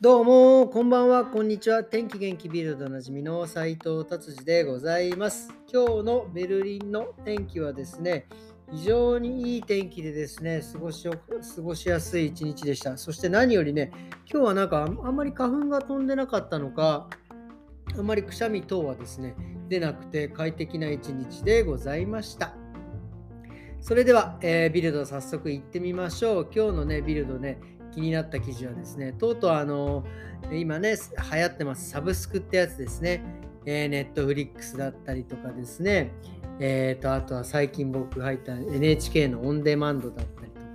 [0.00, 1.82] どうも、こんばんは、こんにちは。
[1.82, 5.52] 天気元気ビルドおなじみの斉藤達治でございます。
[5.68, 8.28] 今日のベルリンの天気はですね、
[8.70, 12.96] 非常にいい天気でですね、過ごし過ごしやすい一日でした。
[12.96, 13.90] そして何よりね、
[14.32, 17.08] 今日はなんかあんあんまり花粉が飛んでなかったのか、
[17.98, 19.34] あんまりくしゃみ等はですね、
[19.68, 22.54] 出なくて快適な一日でございました。
[23.80, 26.48] それでは、えービルド早速行ってみましょう。
[26.54, 27.58] 今日のね、ビルドね、
[27.92, 30.04] 気になった記事はですね、とうとうあの、
[30.52, 30.96] 今ね、
[31.32, 33.22] 流行ってます、サブスクってやつですね。
[33.66, 36.12] えー、ネットフリックスだったりとかですね、
[36.58, 40.66] えー、と、あとは最近僕入った NHK のオンデマンドだったりとか、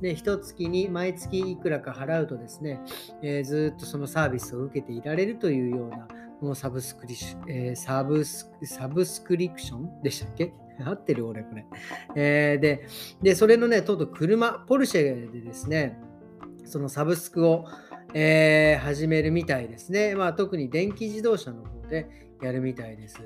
[0.00, 2.80] で、一月に毎月いくらか払うとですね、
[3.22, 6.06] えーずっとそのサービスを受けていられるというような、
[6.40, 10.52] もうサブスクリシえーサブスサブスクリプションでしたっけ？
[10.84, 11.64] 合ってる俺これ。
[12.14, 12.86] えーで、
[13.22, 15.98] で、それのね、とうとう車、ポルシェでですね、
[16.66, 17.64] そのサブスクを、
[18.14, 20.14] えー始めるみたいですね。
[20.14, 22.08] まあ、特に電気自動車の方で
[22.42, 23.18] やるみたいです。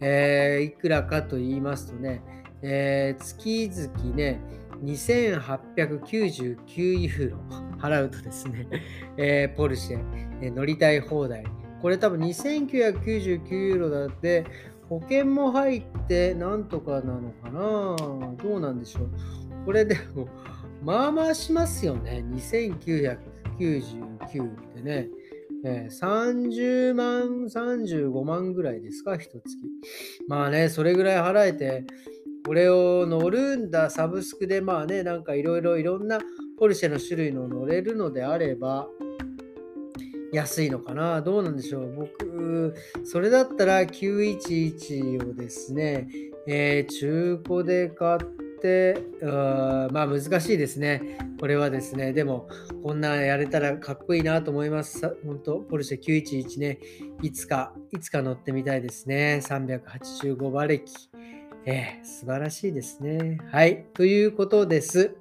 [0.00, 2.22] えーいくらかと言いますとね、
[2.62, 4.40] えー月々ね、
[4.84, 7.38] 2899ユーロ
[7.78, 8.66] 払うとですね、
[9.16, 10.00] えーポルシェ、
[10.42, 11.44] えー乗りたい放題。
[11.82, 14.44] これ多分2999ユーロだって、
[14.88, 17.96] 保険も入ってなんとかなのかな？
[18.42, 19.10] どうなんでしょう？
[19.66, 20.28] これでも、
[20.82, 22.24] まあまあしますよね。
[22.34, 25.08] 2999ってね。
[25.64, 29.42] えー30万、35万ぐらいですか、一月。
[30.28, 31.84] まあね、それぐらい払えて、
[32.46, 36.20] これを乗るんだ、サブスクで、まあね、なんかいろいろいろんな
[36.58, 38.86] ポルシェの種類の乗れるのであれば、
[40.32, 41.22] 安いのかな？
[41.22, 42.74] どうなんでしょう僕、
[43.04, 46.08] それだったら911をですね、
[46.46, 48.45] えー中古で買って、
[49.22, 51.18] あーまあ難しいですね。
[51.38, 52.48] これはですね、でも、
[52.82, 55.16] こんなんやれたらかっこいいなと思います。
[55.24, 56.78] 本当ポルシェ911ね、
[57.22, 59.40] いつか、いつか乗ってみたいですね。
[59.42, 60.84] 385馬力。
[61.64, 63.38] えー素晴らしいですね。
[63.50, 63.84] はい。
[63.94, 65.16] ということです。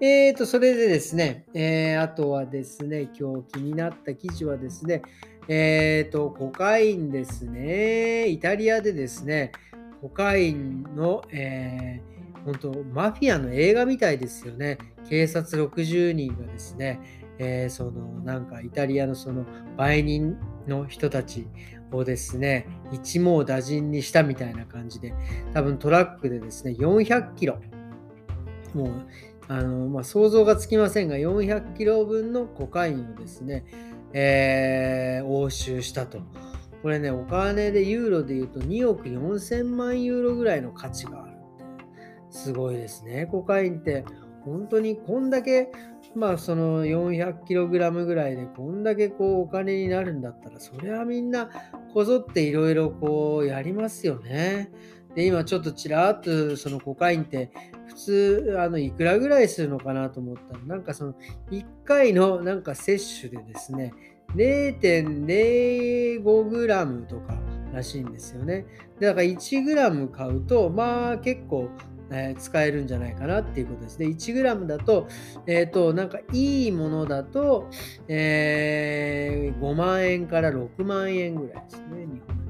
[0.00, 5.02] えーと、それでですね、えーあとはですね、今日気になった記事はですね、
[5.46, 8.28] えーと、コカインですね。
[8.28, 9.52] イタリアでですね、
[10.00, 14.78] コカインの、えー本当マフィアの映画みたいですよね。
[15.08, 17.00] 警察60人がですね、
[17.38, 19.44] えーそのなんかイタリアのその
[19.76, 20.36] 売人
[20.66, 21.46] の人たち
[21.92, 25.14] をですね、一網打尽にしたみたいな感じで、
[25.52, 27.58] 多分トラックでですね、400キロ、
[28.74, 28.92] もう
[29.48, 33.64] あの、まあ、想像がつきませんが、400キロ分のコカインをですね、
[34.12, 36.20] えー押収したと。
[36.82, 41.29] これね、お金でユーロで言うと2億4000万ユーロぐらいの価値がある。
[42.30, 43.26] すごいですね。
[43.26, 44.04] コカインって、
[44.44, 45.70] 本当にこんだけ、
[46.14, 51.50] まあその 400kg ぐらいでこんだけこうお金になるんだったら、それはみんな
[51.92, 54.70] こぞっていろいろこうやりますよね。
[55.14, 57.50] で、今ちょっとちらっとそのコカインって
[57.88, 61.14] 普通あのいくらぐらいするのかなと思ったら、なんかその
[61.50, 63.92] 1回のなんか摂取でですね、
[64.34, 67.38] 0.05g とか
[67.72, 68.66] らしいんですよね。
[69.00, 71.68] だから 1g 買うと、まあ結構、
[72.10, 74.06] えー使えるんじゃないかなっていうことですね。
[74.06, 75.08] 1g だと、
[75.46, 77.68] えっ、と、なんかいいものだと、
[78.08, 82.40] えー5万円から6万円ぐらいですね、日本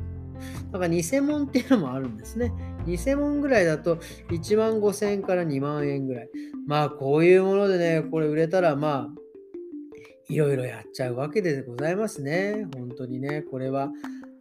[0.72, 2.53] だから偽物っていうのもあるんですね。
[2.87, 3.97] 偽物ぐらいだと
[4.31, 6.31] 1万5千円から2万円ぐらい。
[6.66, 9.21] まあこういうものでね、これ売れたらまあ
[10.28, 12.66] いろいろやっちゃうわけでございますね。
[12.75, 13.91] 本当にね、これは。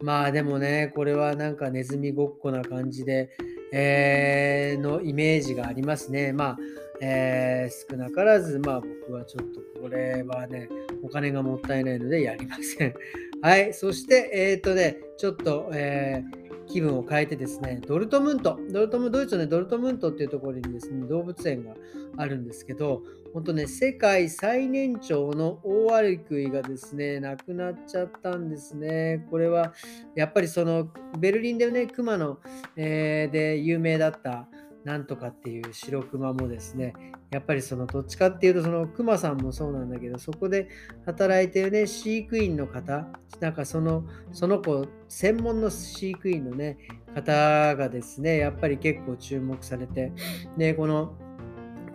[0.02, 3.30] まあでもね、これはなんかネズミごっこな感じで、
[3.72, 6.32] えーのイメージがありますね。
[6.32, 6.58] まあ、
[7.00, 10.68] えー少なからず、まあ僕はちょっとこれはね、
[11.02, 12.94] お金がもったいないのでやりません。
[13.42, 16.39] はい、そして、えっ、とね、ちょっと、えー
[16.70, 21.74] 気分を変えてですね、ドルトムント、ドルトムドイツの、ね、ドルトムントっていうところにですね、動物園が
[22.16, 23.02] あるんですけど、
[23.32, 29.26] 本当ね、世界最年長のオオアリクイがですね、亡くなっちゃったんですね。
[29.30, 29.74] これは、
[30.14, 30.88] やっぱりその、
[31.18, 32.38] ベルリンでね、熊の、
[32.76, 34.48] えーで有名だった、
[34.84, 36.94] なんとかっていう白熊もですね、
[37.30, 40.68] やっぱりそのどっちかっていうとそのクマさんもそうなんだけどそこで
[41.06, 43.06] 働いてるね飼育員の方
[43.40, 46.78] なんかそのその子専門の飼育員のね
[47.14, 50.12] 方がですねやっぱり結構注目されて
[50.56, 51.14] でこの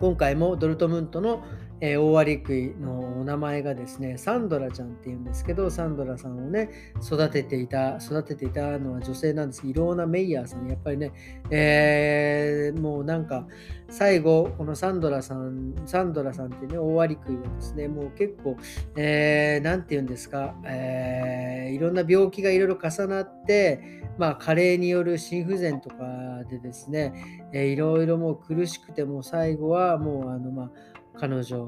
[0.00, 1.42] 今回もドルトムントの、
[1.80, 6.70] えー、大アリクイのお名前がですね、サンドラちゃんっていうんですけど、サンドラさんをね、
[7.02, 9.62] 育てていた、育てていたのは女性なんです。
[9.62, 11.12] けど、イローナ・メイヤーさん、やっぱりね、
[11.50, 13.46] えー、もうなんか、
[13.88, 18.56] 最後、このサンドラさん、サンドラさんっていうね、大アリクイはですね、もう結構、
[18.96, 25.96] えー、て言うんですか、えー、いろんな病気がいろいろ重なって、まあ、加齢による心不全とか
[26.50, 30.70] でですね、えー、いろいろもう苦しくても最後はもうあのまあ
[31.18, 31.64] 彼女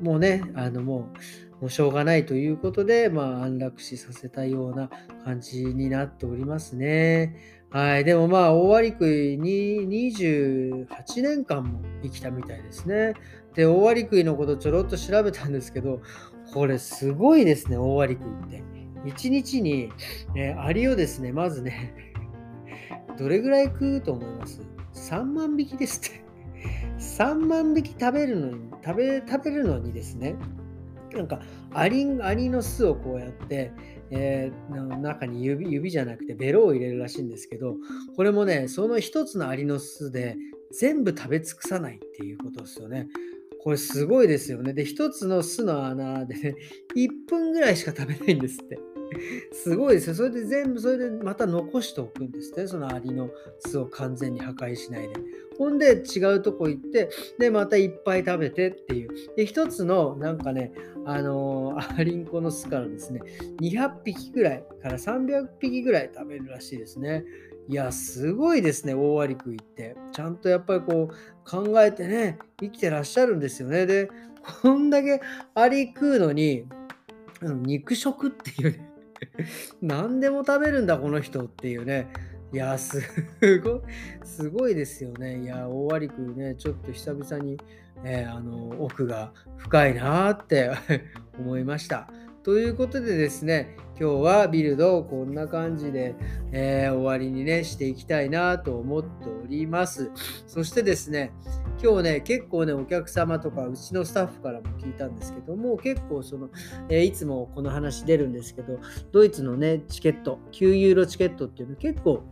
[0.00, 1.18] もねあのもう
[1.60, 4.90] もうしょうがないということで、まあ、安楽死させたような
[5.24, 7.34] 感じになっておりますね。
[7.70, 8.04] はい。
[8.04, 10.86] でもまあ、大割食いに28
[11.22, 13.14] 年間も生きたみたいですね。
[13.54, 16.02] で、大割食いのことちょろっと調べたんですけど、
[16.52, 18.62] これすごいですね、大割食いって。
[19.10, 19.90] 1日に、
[20.36, 21.94] えアリをですね、まずね、
[23.18, 24.60] どれぐらい食うと思います
[24.92, 26.25] ?3 万匹ですって。
[26.98, 30.36] 3万匹食べるのに、食べ、食べるのにですね、
[31.12, 31.40] なんか
[31.72, 33.72] アリアリの巣をこうやって、
[34.10, 37.76] えー、中に指指じゃなくてベロを入れるらしいんですけど
[38.16, 40.36] これもねその一つのアリの巣で
[40.78, 43.08] 全部食べ尽くさないっていうことですよね。
[43.62, 44.74] これすごいですよね。
[44.74, 46.54] で、一つの巣の穴でね、
[46.96, 48.78] 1分ぐらいしか食べないんですって。
[49.52, 50.14] すごいですよ。
[50.14, 52.66] それで全部、それでまた残しておくんですね。
[52.66, 53.30] そのアリの
[53.60, 55.14] 巣を完全に破壊しないで。
[55.58, 57.08] ほんで違うとこ行って、
[57.38, 59.10] で、またいっぱい食べてっていう。
[59.36, 60.72] で、一つのなんかね、
[61.04, 63.20] あのー、アリンコの巣からですね、
[63.60, 67.24] 200匹ぐらいから300匹ぐらい食べるらしいですね。
[67.68, 69.96] いや、すごいですね、大アリクイって。
[70.12, 73.86] ちゃんとやっぱりこう考えてね、生きてらっしゃるんですよね。
[73.86, 74.08] で、
[74.62, 75.20] こんだけ
[75.54, 76.66] アリ食うのに、
[77.42, 78.85] 肉食っていうね
[79.82, 82.08] 何でも食べるんだ、この人っていうね。
[82.52, 83.00] いや、す
[83.60, 83.80] ごい、
[84.24, 85.42] すごいですよね。
[85.42, 87.58] いや、大割くね、ちょっと久々に、
[88.04, 90.72] えー、あの奥が深いなって
[91.38, 92.08] 思いました。
[92.46, 96.14] ということでですね、今日はビルドをこんな感じで、
[96.52, 100.12] えー、終わりにね、していきたいなと思っております。
[100.46, 101.32] そしてですね、
[101.82, 106.48] 今日ね、結構ね、お客様とか、うちのスタッフからも聞いたんですけども、結構その、
[106.88, 108.78] えー、いつもこの話出るんですけど、
[109.10, 112.22] ドイツのね、チケット、9ユーロチケットっていうの結構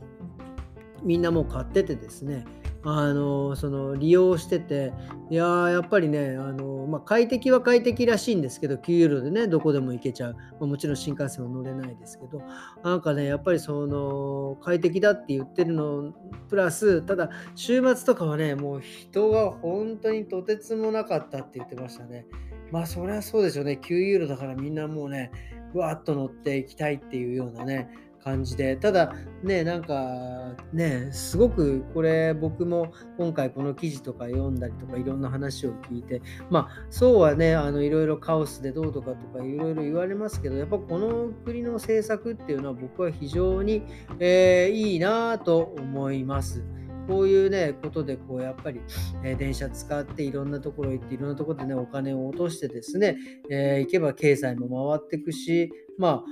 [1.03, 2.45] みんなもう買っててですね、
[2.87, 4.93] あのその利用してて、
[5.31, 10.35] いややっぱりね、あのまあ、快適は快適らしいんですけど、9ユーロでね、どこでも行けちゃう。
[10.35, 12.43] まあ、もちろん新幹線は乗れないですけど、
[12.83, 16.13] なんかね、やっぱりその快適だって言ってるの、
[16.51, 22.27] プラス、ただ、週末とかはね、もう人が本当にとてつもなかったって言ってましたね。
[22.71, 23.79] まあ、そりゃそうでしょうね。
[23.83, 25.31] 9ユーロだからみんなもうね、
[25.73, 27.89] ふわっと乗っていきたいっていうようなね、
[28.25, 43.83] 感じでただねなんかねすごくこれ僕も今回この記事とか読んだりとかいろんな話を聞いてまあそうはねあのいろいろカオスでどうとかとかいろいろ言われますけどやっぱこの国の政策っていうのは僕は非常に、
[44.19, 46.65] えー、いいなと思います。
[47.07, 48.81] こういうね、ことで、こう、やっぱり、
[49.25, 53.17] え、電車使っていろんなところ行って、いろんなところでね、お金を落としてですね、
[53.51, 56.25] えー、行けば経済も回っていくし、まあ、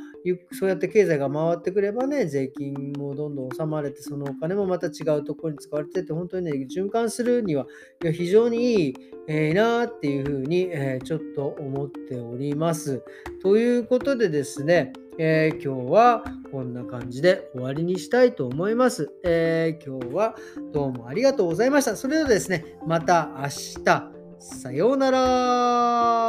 [0.52, 7.66] そうやって経済が回ってくればね、税金もどんどん納まれて、そのお金もまた違うところに使われてて、本当にね、循環するには
[8.12, 8.94] 非常にいい、
[9.28, 13.02] えー、なっていうふうに、えー、ちょっと思っております。
[13.42, 20.36] ということでですね、えー、今日はこんな感じで終わりにしたいと思います、えー、今日は
[20.72, 21.96] どうもありがとうございました。
[21.96, 23.48] それではですね、また明
[23.84, 26.21] 日、さようなら。